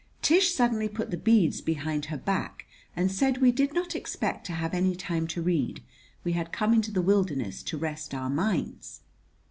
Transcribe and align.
Tish 0.23 0.51
suddenly 0.51 0.89
put 0.89 1.11
the 1.11 1.15
beads 1.17 1.61
behind 1.61 2.05
her 2.05 2.17
back 2.17 2.65
and 2.95 3.11
said 3.11 3.37
we 3.37 3.51
did 3.51 3.71
not 3.71 3.95
expect 3.95 4.47
to 4.47 4.53
have 4.53 4.73
any 4.73 4.95
time 4.95 5.27
to 5.27 5.43
read. 5.43 5.83
We 6.23 6.31
had 6.31 6.51
come 6.51 6.73
into 6.73 6.89
the 6.89 7.03
wilderness 7.03 7.61
to 7.61 7.77
rest 7.77 8.15
our 8.15 8.31
minds. 8.31 9.01